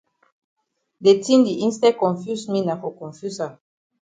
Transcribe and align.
De 1.05 1.13
tin 1.23 1.39
di 1.47 1.53
instead 1.67 1.95
confuse 2.03 2.45
me 2.53 2.59
na 2.63 2.75
for 2.81 2.91
confuse 3.01 3.39
am. 3.45 3.53